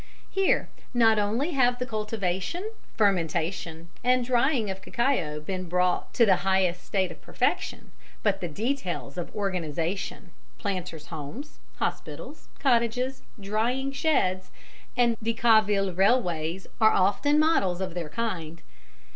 ]Here, 0.31 0.67
not 0.95 1.19
only 1.19 1.51
have 1.51 1.77
the 1.77 1.85
cultivation, 1.85 2.71
fermentation 2.95 3.89
and 4.03 4.25
drying 4.25 4.67
of 4.71 4.81
cacao 4.81 5.39
been 5.39 5.65
brought 5.69 6.11
to 6.15 6.25
the 6.25 6.37
highest 6.37 6.83
state 6.83 7.11
of 7.11 7.21
perfection, 7.21 7.91
but 8.23 8.41
the 8.41 8.47
details 8.47 9.15
of 9.15 9.31
organisation 9.35 10.31
planters' 10.57 11.05
homes, 11.13 11.59
hospitals, 11.75 12.47
cottages, 12.57 13.21
drying 13.39 13.91
sheds 13.91 14.49
and 14.97 15.17
the 15.21 15.33
Decauville 15.35 15.93
railways 15.95 16.65
are 16.79 16.93
often 16.93 17.37
models 17.37 17.79
of 17.79 17.93
their 17.93 18.09
kind. 18.09 18.63